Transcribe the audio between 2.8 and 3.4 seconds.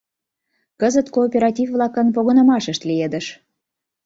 лиедыш.